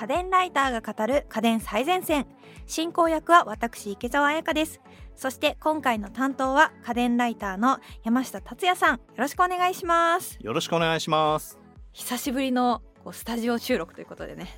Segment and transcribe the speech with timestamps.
[0.00, 2.26] 家電ライターが語る家電最前線。
[2.66, 4.80] 進行役は私池澤彩香です。
[5.14, 8.94] そして今回の担当は家電ライターの山下達也さん。
[8.94, 10.38] よろしくお願いします。
[10.40, 11.58] よろしくお願いします。
[11.92, 14.48] 久しぶりのこうスタジオ収録ということでね。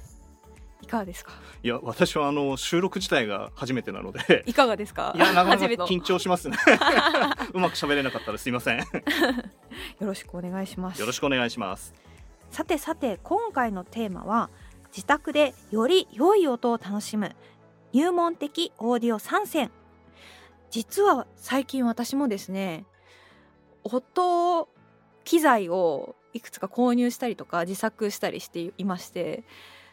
[0.81, 1.33] いかがですか？
[1.65, 4.45] いや私はあの収録自体が初めてなので。
[4.47, 5.13] いかがですか？
[5.17, 6.57] いやなかなか緊張しますね。
[7.53, 8.79] うまく喋れなかったらすいません。
[8.79, 11.05] よよろしくお願いします。
[11.05, 11.93] ろしくお願いします。
[12.53, 14.51] さてさて今回のテーマは
[14.95, 17.35] 自宅でより良い音を楽しむ。
[17.93, 19.71] 入門的オーディオ参戦。
[20.71, 22.87] 実は最近私もですね
[23.85, 24.69] 音
[25.25, 29.45] 機材をいくつか購入したりとか自作したりしていまして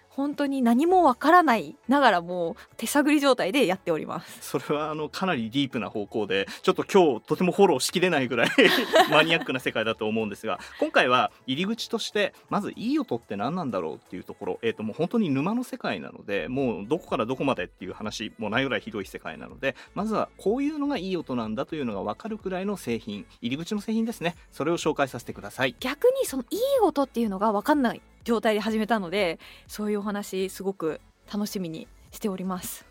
[0.10, 4.40] 本当に何もわからないながらも手探り状態でやっております。
[4.42, 8.50] それはあのかなりディープな方向でちょっと今日とてもフォローしきれないぐらい
[9.10, 24.36] マニアックな世界だと思うんですが今回は入り口としてまずいい音って何なんだろうっていうところ、えー、ともう本当に沼の世界なのでもうどこからどこまでっていう話もないぐらいひどい世界なのでまずはこういうのがいい音なんだというのが分かるくらいの製品入り口の製品ですね。
[24.52, 25.76] それを紹介させてください。
[25.80, 32.86] 逆にそのいい音っていうのが分かんない状態で始めたのでそういうお話すごく楽しみにしております。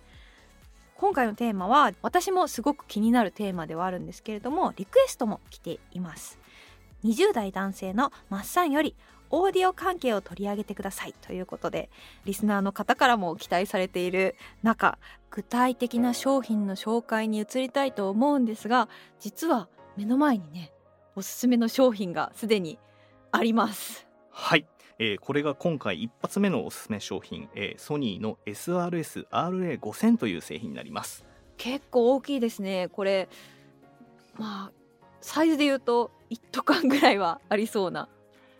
[0.96, 6.38] 今回のテーマは私もすごく気になるテーマではあるんですけれどもリクエストも来ています。
[7.04, 8.96] 20代男性のマッサンより
[9.30, 11.90] オーディオ関係を取り上げてくださいということで
[12.24, 14.98] リスナーの方からも期待されている中
[15.30, 18.88] 具体的な商品の紹介に移りたいと思うんですが
[19.20, 20.72] 実は目の前にね
[21.14, 22.78] おすすめの商品がすでに
[23.32, 24.06] あります。
[24.30, 24.66] はい。
[24.98, 31.24] えーこれが今回一発目のおすすめ商品、えーソニーの SRS-RA5000 という製品になります。
[31.56, 32.88] 結構大きいですね。
[32.88, 33.28] これ
[34.36, 34.72] まあ
[35.20, 38.08] サイズで言うと一斗缶ぐらいはありそうな。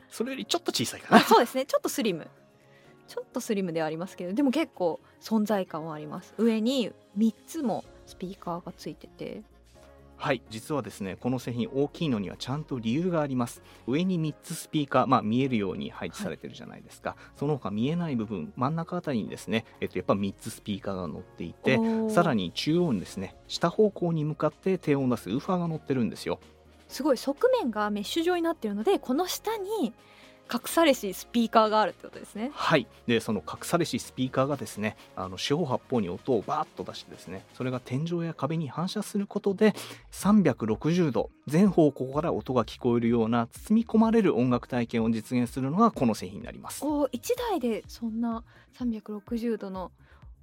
[0.09, 1.21] それよりちょっと小さいかな。
[1.23, 1.67] あそうですね。
[1.67, 2.29] ちょっとスリム。
[3.07, 6.35] ちょっとスリムではありますけどでも結構存在感はあります。
[6.39, 9.43] 上に3つもスピーカーがついてて
[10.21, 13.63] はい実はですねこの製品大きいのにはちゃんと理由があります。
[13.87, 21.79] 上に3つスピーカー、まあ、見えるように配置されてるじゃないですか、その他見えない部分真ん中あたりにですね、えっと、やっぱ3つスピーカーが乗っていて
[22.11, 26.41] さらに中央にですね下方向に向かって低音を出すウーファーが乗ってるんですよ。
[26.89, 29.93] すごい側面がメッシュ状になってるのでこの下に
[30.53, 32.51] 隠されしスピーカーがあるってことですね。
[32.55, 32.87] はい。
[33.07, 39.75] でその隠されしスピーカーがですねあの四方八方に音をバーッと出してですねそれが天井や壁に反射することで
[40.13, 46.85] 360度全方向から音が聞こえるような包み込まれる音楽体験を実現するのがこの製品になります。
[46.85, 48.45] お1台でそんな
[48.79, 49.93] 360度の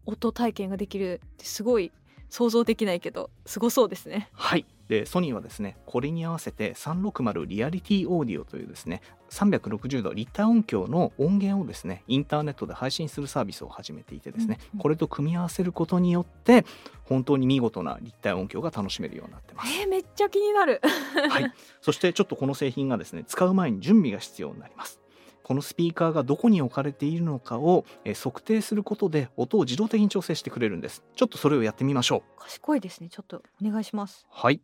[0.06, 1.92] 音体験ができるってすごい
[2.30, 4.30] 想像できないけどすごそうですね。
[4.34, 9.02] はいでソニーはですねこれに合わせて360リアリティオーディオというですね
[9.32, 14.82] 360度立体音響の音源をですねインターネットで配信するサービスを始めていてですね、うんうん。
[14.82, 16.66] これと組み合わせることによって
[17.04, 19.80] 本当に見事な立体音響が楽しめるようになってます。
[19.82, 20.82] えー、めっちゃ気になる。
[21.30, 21.52] はい、
[21.82, 25.02] そしてちょっとこの製品がですね使う前に準備が必要になります。
[25.44, 31.04] このスピーカーがどこに置かれているのかをえー測定することで音を自動的に調整してくれるんです。
[31.16, 32.40] ちょっとそれをやってみましょう。
[32.40, 33.10] 賢いですね。
[33.10, 34.26] ちょっとお願いします。
[34.30, 34.62] はい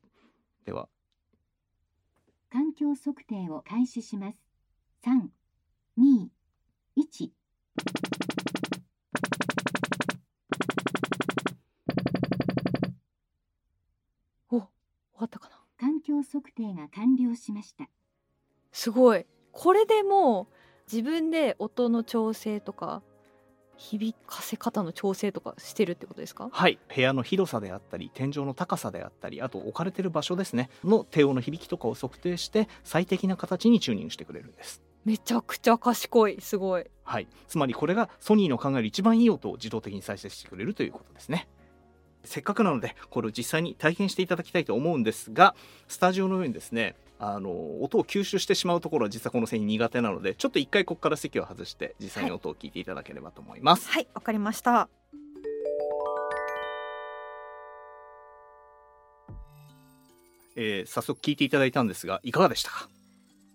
[0.66, 0.88] では
[2.52, 4.44] 環境測定を開始します。
[5.04, 5.32] 三、
[5.96, 6.30] 二、
[6.96, 7.34] 一。
[14.50, 14.68] お終
[15.16, 17.90] わったかな環境測定が完了しました。
[18.74, 20.56] すごいこれでもう
[20.92, 23.02] 自分で音の調整とか
[23.82, 26.50] 響かせ方の調整とかしてるってことですか？
[26.52, 26.78] はい。
[26.94, 30.70] 部屋の広さであったり天井の高さであったりあと置かれてる場所ですね。
[30.84, 34.82] の低音の響きとかを測定して最適な形にチューニングしてくれるんです。
[35.04, 36.40] めちゃくちゃ賢い。
[36.40, 36.86] すごい。
[37.04, 41.48] はい、つまりこれがソニーの考える一番いい音を自動的に再生してくれるということですね。
[42.24, 45.56] せっかくなのでこれを実際に体験していただきたいと思うんですが
[45.88, 54.90] スタジオのようにですねあの音を吸収してしまうところは実はこの製品苦手なのでちょっと一回ここから席を外して実際に音を聞いていただければと思います、はいわかりました。
[60.56, 62.90] えー早速聞いていただいたんですがいかがでしたか？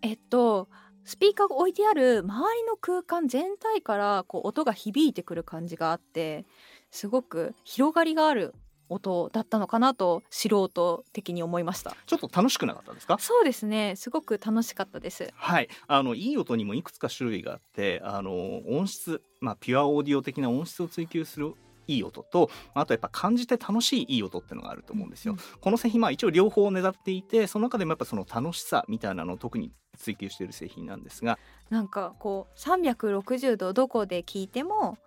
[0.02, 0.68] えっと
[1.04, 6.46] スピーカーが置いてある周りの空間全体からこう音が響いてくる感じがあって
[6.92, 8.54] すごく広がりがある
[8.88, 11.96] 音だったのかなと素人的に思いました。
[12.06, 13.16] ちょっと楽しくなかったですか？
[13.18, 15.30] そうですねすごく楽しかったです。
[15.34, 21.54] はい、あのいい音にもいくつか種類があってあの音質、まあ、ピュアオーディオ的な音質を追求する
[21.88, 25.34] いい音とあとやっぱ感じて楽しいいい音っていうのがあると思うんですよ。
[25.34, 31.38] うんこの製品まあ一応両方を狙っていてその中でもやっぱその楽しさみたいなのを特に追求している製品なんですが。
[31.70, 34.98] なんかこう360度どこで聞いても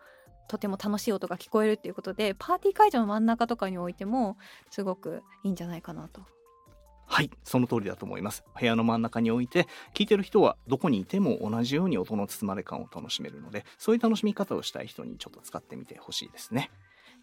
[0.50, 4.36] とても楽しい音が聞こえるっていうことでパーティー会場の真ん中とかに置いても
[4.72, 6.22] すごくいいんじゃないかなと。
[7.06, 8.44] はいその通りだと思います。
[8.60, 16.72] 部屋の真ん中に置いて聞いてる人はどこにいても同じように音の包まれ感を楽しめるのでそういう楽しみ方をしたい人にちょっと使ってみてほしいですね。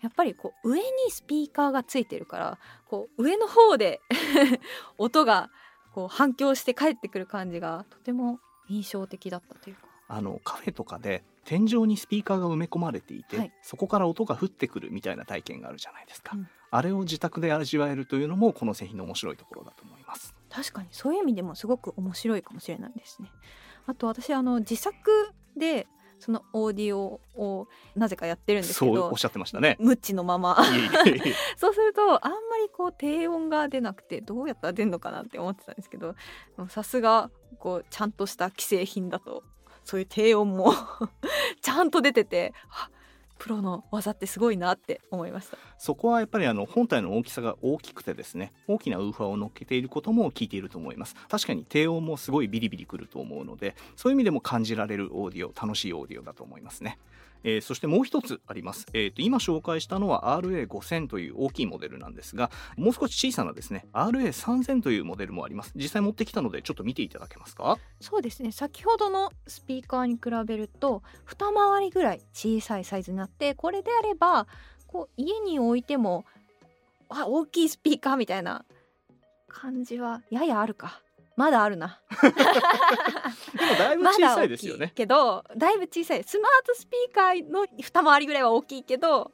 [0.03, 2.59] やっぱりこう上にスピーカーがついてるから
[2.89, 4.01] こう上の方で
[4.99, 5.51] 音が
[5.93, 9.83] こう反響して帰ってくる感じがとても印象的だったというか。
[10.09, 13.53] あのカフェとかで天井にスピーカーが埋め込まれていて、はい。
[13.63, 16.49] そこから音が降ってくるみたいな体験があるじゃないですか、うん。
[16.71, 20.35] あれを自宅で味わえるというのもこの製品の面白いところだと思います。
[20.51, 23.31] 確かにそういう意味でもすごく面白いかもしれないですね。
[23.87, 25.87] あと私あの自作で
[26.19, 29.77] そのオーディオをなぜかやってるんですけどそうおっしゃってましたね。
[29.79, 30.57] 無知のまま。
[31.57, 36.17] そうするとあんまりこう低音が出なくてどうやったら出るのかなって思ってたんですけど
[36.69, 39.45] さすがこうちゃんとした既製品だと
[39.87, 40.73] そういう低音も
[41.63, 42.91] ちゃんと出ててあ
[43.39, 45.59] プロの技ってすごいなって思いました。
[45.79, 51.15] そこはやっぱりあの本体の大きさが大きくてですね大きなウーファーを乗っけていることも聞いていると思います。
[51.29, 56.99] 確かに低音もすごいビリビリくると思うのでそういう意味でも感じられるオーディオ楽しいオーディオだと思いますね。
[57.45, 65.73] えーそしてもう一つあります、えーと今紹介したのは RA5000 という大きいモデルなんですがもう少し小さなですね RA3000 というモデルもあります。
[65.75, 67.79] 実際持ってきたのでちょっと見ていただけますか？
[68.01, 68.53] そうですね。
[68.53, 74.47] 先ほどのスピーカーに比べると二回りぐらい小さいサイズになってこれであれば
[74.87, 76.25] こう家に置いても
[77.09, 78.65] あ大きいスピーカーみたいな
[79.49, 81.01] 感じはややあるか。
[81.37, 82.01] まだあるな。
[82.23, 82.29] で
[83.67, 84.93] もだいぶ小さいですよね。
[84.95, 86.25] けどだいぶ小さい。
[86.25, 89.33] スマートスピーカーの二回りぐらいは大きいけど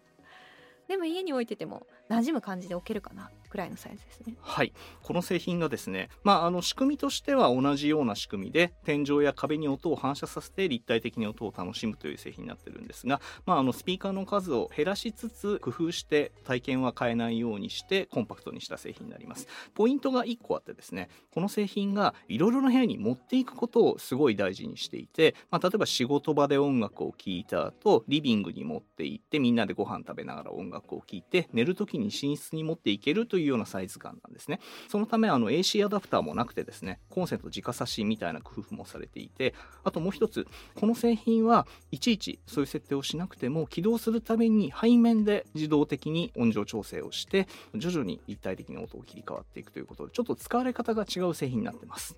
[0.88, 4.34] でも家に置いてても馴染む感じで置けるかなぐらいのサイズですね。
[4.40, 4.72] はい、
[5.02, 19.46] この製品がですね、まあ、あの仕組みとしては同じような仕組みで天井や壁に音を反射させて立体的に音を楽しむという製品になってるんですが、まあ、あのスピーカーの数を減らしつつ工夫して体験は変えないようにしてコンパクトにした製品になります。
[19.74, 34.60] ポイントが1個あってですねこの製品がいろいろな部屋に持っていくことをすごい大事にしていて、まあ、例えば仕事場で音楽を聴いた後リビングに持って行ってみんなでご飯食べながら音楽を聴いて寝る時に寝室に持っていけるといういうようなサイズ感なんですね。
[34.88, 39.54] そのためあの AC アダプターもなくてですねコンセント直差しみたいな工夫もされていて
[39.84, 52.16] あともう一つこの製品はいちいちそういう設定をしなくても起動するために背面で自動的に音量調整をして徐々に立体的に音を切り替わっていくということでちょっと使われ方が違う製品になってます。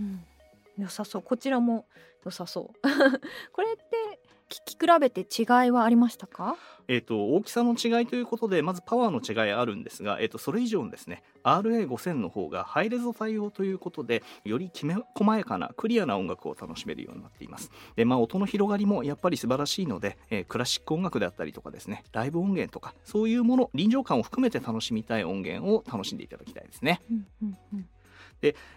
[0.00, 0.24] うん、
[0.78, 1.22] 良さそう。
[1.22, 1.86] こちらも
[2.24, 2.74] 良さそう。
[3.52, 6.56] これって聞き比べて違いはありましたか？
[6.86, 17.70] えー、と大きさの違いということでまずパワーの違いあるんですが、えー、とそれ以上にですね RA5000 の方がハイレゾ対応ということでよりきめ細やかなクリアな音楽を楽しめるようになっています。
[17.96, 27.00] で、まあ、音の広がりもやっぱり素晴らしいので、えークラシック音楽であったりとかですねライブ音源とかそういうもの臨場感を含めて楽しみたい音源を楽しんでいただきたいですね。
[27.10, 27.88] うんうんうん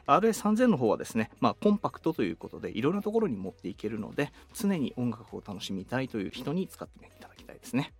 [0.07, 7.93] RA3000 の方はですね、まあ、コンパクトということでいろんなところに持っていけるので常に音楽を楽しみたいという人に使っていただきたいですね。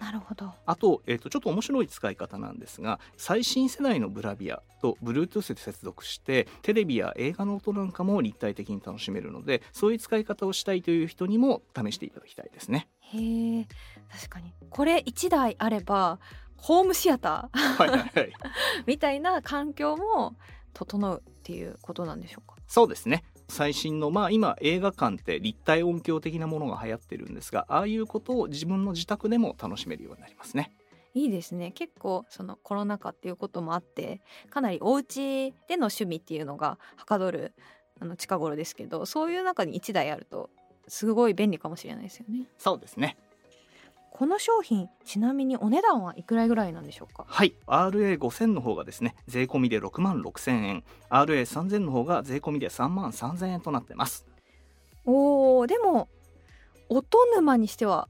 [0.00, 0.50] なるほど。
[0.64, 12.88] あと,、えー、とちょっと面白い使い方なんですが最新世代のブラビアと Bluetooth で接続してテレビや映画の音なんかも立体的に楽しめるのでそういう使い方をしたいという人にも試していただきたいですね。
[13.00, 13.66] へえ
[14.10, 14.54] 確かに。
[14.70, 16.18] これ1台あれば
[16.56, 17.58] ホームシアター？
[17.58, 18.32] はい、
[18.86, 20.34] みたいな環境も
[20.72, 22.56] 整うっていうことなんでしょうか？
[22.66, 23.24] そうですね。
[23.48, 30.72] 最新のまあ今映画館って立体音響的なものが流行ってるんですがああいうことを自分の自宅でも楽しめるようになりますね。
[31.14, 31.72] いいですね。
[31.72, 37.52] 結構そのコロナ禍っていうこともあってかなりお家での趣味っていうのがはかどる
[37.98, 40.50] あの近頃ですけどそういう中に1台あると
[40.86, 42.46] すごい便利かもしれないですよね。
[42.58, 43.16] そうですね
[44.20, 47.24] この商品ちなみにお値段はいくらぐらいなんでしょうか？
[47.26, 47.54] はい。
[47.66, 50.84] RA5000 の方がですね税込みで6万6000円。
[51.08, 54.26] RA3000 の方が税込みで3万3000円となってます。
[55.06, 56.08] おーでも
[56.90, 58.08] 音沼にしては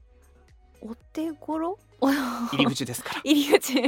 [0.81, 1.79] お手頃？
[2.01, 3.21] 入り口ですから。
[3.23, 3.81] 入り口。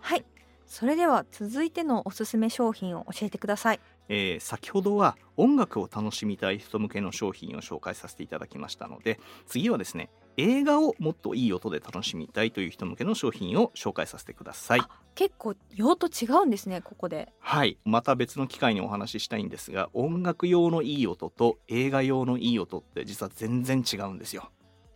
[0.00, 0.24] はい。
[0.66, 3.80] それでは続いてのおすすめ商品を教えてください。
[4.08, 14.80] えー先ほどは音楽を楽しみたい人向けの商品を紹介させていただきましたので次はですね映画をもっといい音で楽しみたいという人向けの商品を紹介させてください。
[14.80, 17.32] あ結構用途違うんですねここで。
[17.40, 17.76] はい。
[17.84, 24.50] また別の機会にお話ししたいんですが音楽用のいい音と映画用のいい音って実は全然違うんですよ。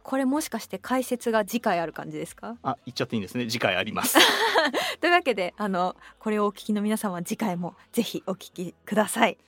[0.05, 2.57] これもしかして解説が次回ある感じですか？
[2.63, 3.49] あ言っちゃっていいんですね。
[3.49, 4.19] 次回あります。
[5.01, 9.39] というわけであのこれをお聞きの皆さんは次回もぜひお聞きください。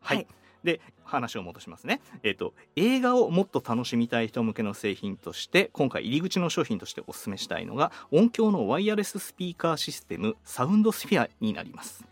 [0.00, 0.26] はい、はい
[0.64, 12.04] で話を戻しますね、えー、と映画をもっと楽しみたい人向けの製品として今回入り口の商品としてお勧めしたいのが音響のワイヤレススピーカーシステムサウンドスフィアになります。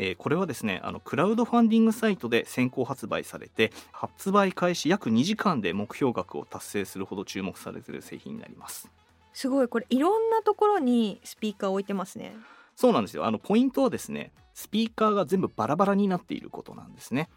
[0.00, 8.88] えーこれはですねあのクラウドファンディングサイトで先行発売されて発売開始約2時間で目標額を達成するほど注目されている製品になります。
[9.32, 12.36] すごいこれいろんなところにスピーカー置いてますね。
[12.76, 13.26] そうなんですよ。
[13.26, 17.28] あのポイントはですねスピーカーが全部バラバラになっていることなんですね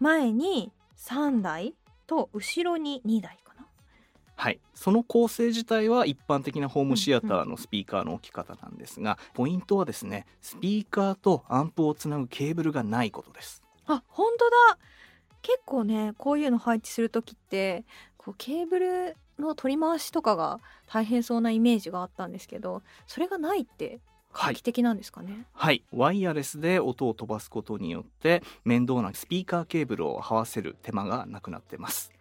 [0.00, 1.74] 前に3台
[2.06, 3.66] と後ろに2台かな。
[4.34, 13.62] はい、その構成自体は一般的なホームシアターのスピーカーの置き方なんですが、ポイントはですねスピーカーとアンプをつなぐケーブルがないことです。
[13.86, 14.78] あ本当だ。
[15.42, 17.84] 結構ねこういうの配置する時って
[18.16, 24.00] こうケーブルの取り回しとかが大変そうなイメージがあったんですけどそれがないって
[24.32, 25.84] 画期的なんですかね、はい。
[25.92, 32.12] ワイヤレスで音を飛ばすことによって面倒なスピーカーケーブルを這わせる手間がなくなってます。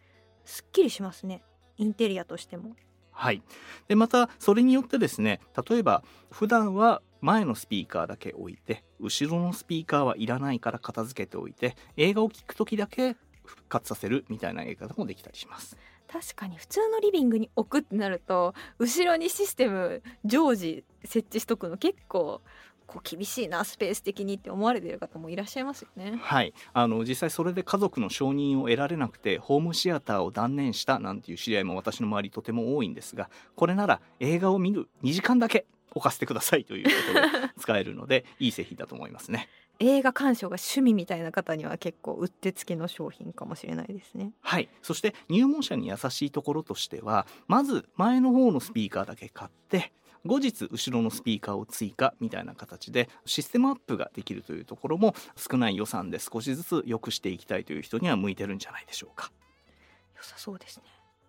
[0.46, 1.44] すっきりしますね。
[1.78, 2.76] インテリアとしても。
[3.12, 3.44] はい、
[3.90, 15.76] でまたそれによってですね例えば普段は前のスピーカーだけ置いて後ろのスピーカーはいらないから片付けておいて映画を聴く時だけ復活させるみたいなやり方もできたりします
[16.12, 22.42] 確かに普通のリビングに置くってなると後ろにシステム常時設置しとくの結構
[22.88, 26.20] こう厳しいなスペース的にって思われてる方もいらっしゃいますよね。
[26.22, 39.48] はいあの実際それで家族の承認を得られなくてホームシアターを断念したなんていう知り合いも私の周りとても多いんですがこれなら映画を見る2時間だけ置かせてくださいということで使えるのでいい製品だと思いますね
[39.80, 44.34] 映画鑑賞が趣味みたいな方には結構うってつけの商品かもしれないですね。
[44.42, 49.94] はいそして入門者に優しいところとしてはまず前の方のスピーカーだけ買って
[50.26, 59.32] 後日後ろのスピーカーを追加みたいな形でシステムアップができるというところも少ない予算で少しずつ良くしていきたいという人には向いてるんじゃないでしょうか
[60.18, 60.84] 良さそうですね。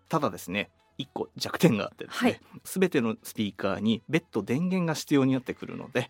[0.09, 6.09] ただですね1個弱点があってですね、全てのスピーカーに別途電源が必要になってくるので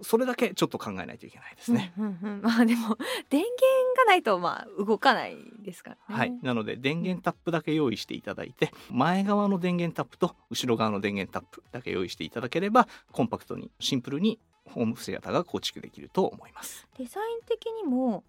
[0.00, 1.92] それだけちょっと考えないといけないですね。
[1.98, 2.96] うんうんうんまあでも
[3.30, 3.54] 電源
[3.96, 6.00] がないとまあ動かないですからね。
[6.08, 16.86] はい、なので電源タップだけ用意していただいて前側の電源タップと後ろ側の電源タップだけ用意していただければコンパクトにシンプルにホームシアターが構築できると思います。
[16.98, 18.24] デザイン的にも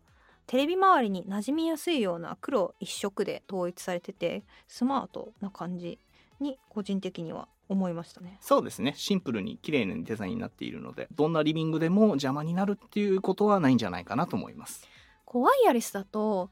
[0.45, 6.00] テレビ周りに馴染みやすいような黒一色で統一されててスマートな感じ
[6.39, 8.38] に個人的には思いましたね。
[8.41, 14.88] そうですねシンプルに綺麗なデザインになっているのでどんなリビングでも邪魔になるっていうことはないんじゃないかなと思います。
[15.25, 16.50] こうワイヤレスだと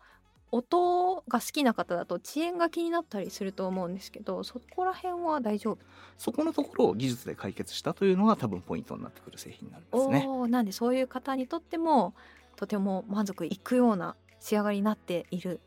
[0.51, 5.77] 音が好きな方だと遅延が気になったりすると思うんですけどそこら辺は大丈夫？
[6.17, 10.27] そこのところを技術で解決したというのが多分ポイントになってくる製品になりますね。
[10.47, 12.13] なんでそういう方にとっても
[12.55, 15.59] とても満足いくような仕上がりになっている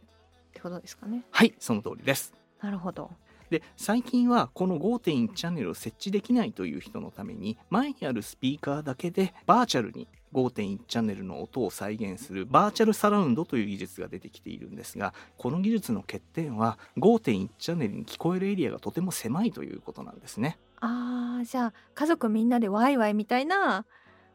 [0.50, 1.24] ってことですかね。
[1.30, 2.32] はいその通りです。
[2.62, 3.10] なるほど。
[3.50, 20.58] で最近はこの5.1チャンネルを設置できないという人のために前にあるスピーカーだけでバーチャルに5.1チャンネルの音を再現するバーチャルサラウンドという技術が出てきているんですがこの技術の欠点は5.1チャンネルに聞こえるエリアがとても狭いということなんですね。
[20.80, 23.84] あーじゃあ家族みんなでワイワイみたいな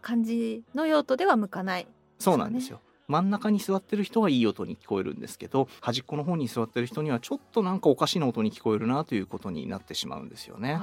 [0.01, 1.87] 感じの用途では向かない。
[2.19, 10.79] そうなんですよ真ん中に座ってる人はいい音に聞こえるんですけど端っこの方に座ってる人にはちょっとなんかおかしな音に聞こえるなということになってしまうんですよね。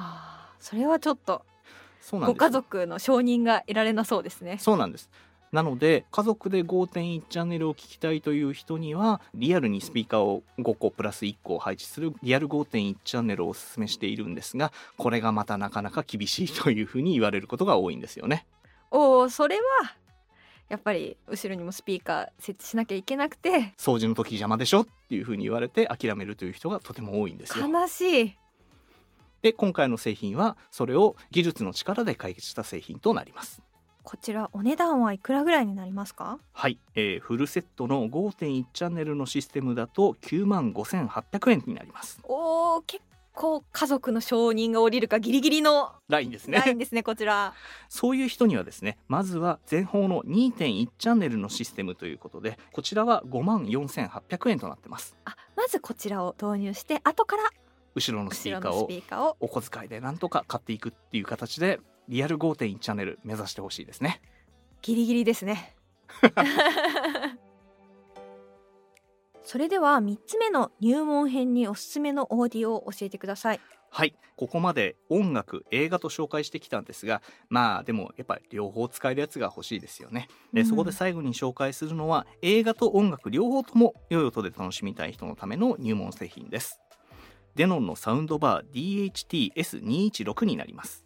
[0.59, 1.45] それはちょっと
[2.13, 4.59] ご家族の承認が得られなそうですね。
[4.59, 5.11] そうなんです
[5.53, 18.47] なので家族で5.1チャンネルを聞きたいという人にはリアルにスピーカーを5個プラス1個を配置するリアル5.1チャンネルをお勧めしているんですがこれがまたなかなか厳しいというふうに言われることが多いんですよね。
[18.93, 19.63] おおそれは
[20.71, 27.69] やっぱり後ろにもスピーカー設置しなきゃいけなくて掃除の時邪魔でしょっていうふうに言われて諦めるという人がとても多いんですよ。
[27.69, 28.37] 悲しい。
[29.43, 33.61] で今回の製品はそれを技術の力で解決した製品となります。
[34.03, 36.39] こちらお値段はいくらぐらいになりますか？
[36.53, 42.21] はい、えーフルセットの5.1チャンネルのシステムだと9万5800円になります。
[42.25, 43.03] おお結
[43.41, 46.59] 構家族の承認が下りるかギリギリのラインですね。
[46.59, 47.55] ラインですねこちら。
[47.89, 55.17] そういう人にはですねまずは前方の2.1チャンネルのシステムということでこちらは5万4800円となってます。
[55.25, 57.45] あまずこちらを導入して後から
[57.95, 64.21] 後ろのスピ後ろのスーカーをピーカーをお小遣いでなんとか買っていくっていう形でリアル5.1チャンネル目指してほしいですね。
[64.83, 65.75] ギリギリですね
[69.43, 73.61] それでは3つ目の入門編におすすめのオーディオを教えてください。
[73.91, 74.15] はい。
[74.37, 80.29] ここまで音楽映画と紹介してきたんですがまあでもやっぱり両方使えるやつが欲しいですよね。
[80.53, 80.67] で、うん。
[80.67, 86.81] そこで最後に紹介するのは映画と音楽両方とも良い音で楽しみたい人のための入門製品です。
[87.57, 89.13] デノンのサウンドバー
[89.53, 91.05] DHT-S216 になります。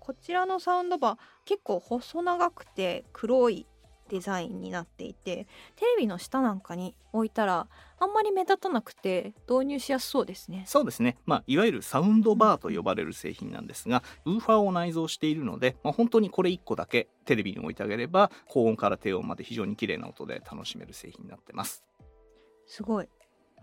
[0.00, 3.66] こちらのサウンドバー結構細長くて黒い
[4.14, 7.66] デザインになっていてテレビの下なんかに置いたら
[7.98, 10.62] あんまり目立たなくて導入しやすそうですね。
[10.68, 21.82] そうですね、まあ、いわゆるサウンドバーと呼ばれる製品なんですがウーファーを内蔵しているので、まあ、本当にこれ1個だけテレビに置いてあげれば高音から低音まで非常に綺麗な音で楽しめる製品になってます。
[22.68, 23.08] すごい。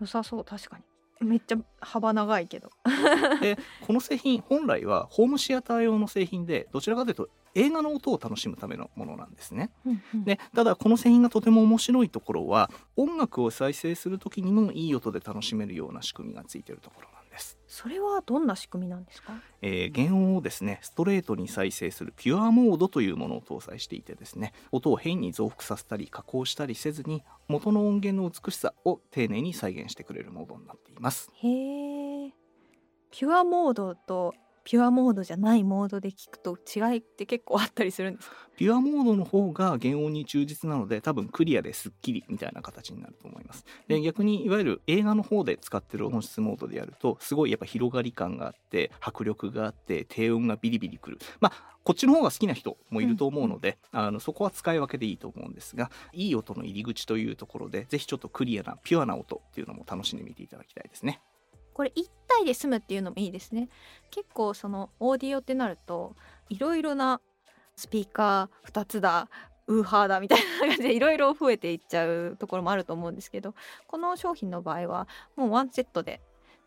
[0.00, 0.84] 良さそう確かに。
[1.26, 2.70] めっちゃ幅長いけど。
[3.40, 3.56] で
[3.86, 9.70] この製品本来はホームシアター用の製品でどちらかというと映画の音を楽しむためのものなんですね。
[10.14, 17.58] でただこの製品がとても面白いところは音楽を再生する時にもいい音で楽しめるような仕組みがついているところなんです。
[17.66, 19.32] それはどんな仕組みなんですか？
[19.62, 31.30] えー原音をですねストレートに再生するピュアモードというものを搭載していてですね音を変に増幅させたり加工したりせずに元の音源の美しさを丁寧に再現してくれるモードになっています。
[31.42, 32.32] へえ
[33.10, 38.36] ピュアモードとピュアモードじゃないモードで聞くと違いって結構あったりするんですか？
[38.56, 43.64] ピュアモードの方が原音に忠実なので多分クリアですっきりみたいな形になると思います。
[43.88, 51.18] で逆にいわゆる映画の方で使ってる音質モードでやるとすごいやっぱ広がり感があって迫力があって低音がビリビリくる。
[51.40, 61.20] まあこっちの方が好きな人もいると思うので、あのそこは使い分けでいいと思うんですがいい音の入り口というところでぜひちょっとクリアなピュアな音っていうのも楽しんでみていただきたいですね
[61.74, 63.68] これ1体で済むっていうのもいいですね。
[64.10, 66.16] 結構そのオーディオってなると
[66.48, 67.20] いろいろな
[67.76, 69.28] スピーカー2つだ
[69.66, 73.54] ウーハーだみたいな感じでいろいろ増えていっちゃうところもあると思うんですけど
[73.86, 76.20] この商品の場合はもうワンセットで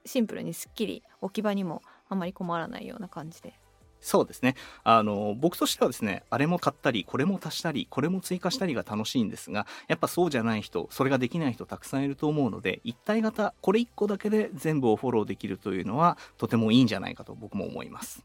[0.06, 3.54] シンプルにすっきり置き場にもあまり困らないような感じで
[4.02, 4.56] そうですね。
[4.84, 18.24] あの僕としてはですねあれも買ったりこれも足したりこれも追加したりが楽しいんですがやっぱそうじゃない人それができない人たくさんいると思うので一体型これ1個だけで全部をフォローできるというのはとてもいいんじゃないかと僕も思います。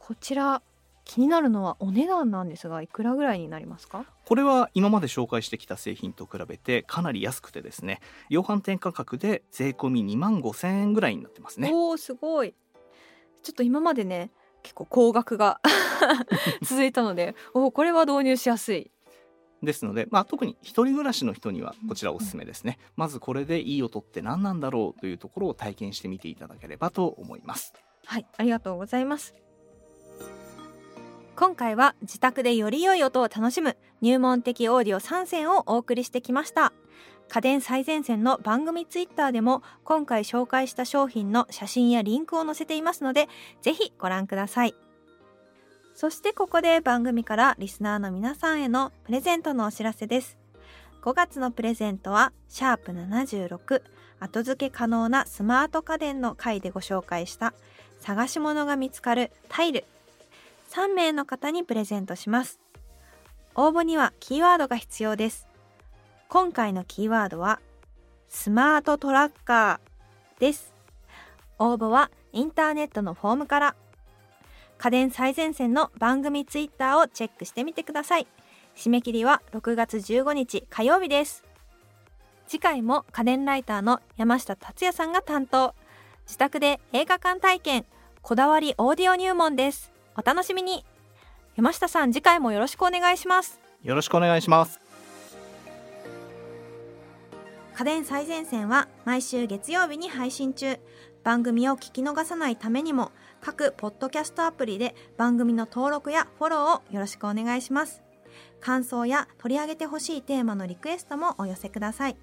[0.00, 0.60] こちら
[1.04, 4.04] 気になるのはお値段なんですがいくらぐらいになりますか？
[4.26, 11.70] これは今まで紹介してきた製品と比べてかなり安くてですね量販店価格で税込み2万5000円ぐらいになってますね。
[11.72, 12.54] おーすごい
[13.42, 14.30] ちょっと今までね
[14.62, 15.60] 結構高額が
[16.62, 18.90] 続いたのでおーこれは導入しやすい。
[19.62, 27.74] ですので、まあ、特に一人暮らしの人にはこちらおすすめですね、まずこれでいい音って何なんだろうというところを体験してみていただければと思います。
[28.06, 29.34] はいありがとうございます。
[31.38, 36.72] 今回は自宅でより良い音を楽しむ入門的オーディオ3選をお送りしてきました
[37.28, 43.28] 家電最前線の番組ツイッターでも今回紹介した商品の写真やリンクを載せていますので
[43.60, 44.74] ぜひご覧ください。
[45.94, 50.38] そしてここで番組からリスナーの皆さんへのプレゼントのお知らせです。
[51.02, 53.82] 5月のプレゼントはシャープ76
[54.20, 57.52] 後付け可能なスマート家電の回でご紹介した
[58.00, 59.84] 探し物が見つかるタイル。
[60.70, 62.60] 3名の方にプレゼントします。
[63.56, 65.47] 応募にはキーワードが必要です。
[66.30, 67.58] 今回のキーワードは
[68.28, 70.74] スマートトラッカーです。
[71.58, 73.76] 応募はインターネットのフォームから。
[74.76, 78.26] 家電最前線の番組ツイッターをチェックしてみてください。
[78.76, 81.44] 締め切りは6月15日火曜日です。
[82.46, 85.74] 次回も家電ライターの山下達也さんが担当。
[86.26, 87.86] 自宅で映画館体験。
[88.20, 89.90] こだわりオーディオ入門です。
[90.14, 90.84] お楽しみに。
[91.56, 93.58] 山下さん次回もよろしくお願いします。
[93.82, 94.87] よろしくお願いします。
[97.78, 100.80] 家電最前線は毎週月曜日に配信中。
[101.22, 108.02] 番組を聞き逃さないためにも各ポッドキャストアプリで番組の登録やフォローをよろしくお願いします。
[108.60, 112.16] 感想や取り上げてほしいテーマのリクエストもお寄せください。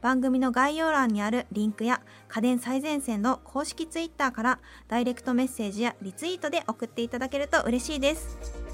[0.00, 8.69] 番組の概要欄にあるリンクや家電最前線の公式ツイッターからダイレクトメッセージやリツイートで送っていただけると嬉しいです。